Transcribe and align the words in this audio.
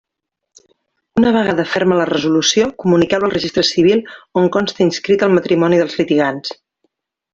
Una 1.19 1.33
vegada 1.35 1.65
ferma 1.73 1.99
la 1.99 2.07
resolució, 2.11 2.65
comuniqueu-la 2.85 3.29
al 3.31 3.35
Registre 3.35 3.65
Civil 3.69 4.01
on 4.43 4.49
conste 4.57 4.87
inscrit 4.87 5.27
el 5.29 5.37
matrimoni 5.37 5.81
dels 5.83 6.01
litigants. 6.01 6.57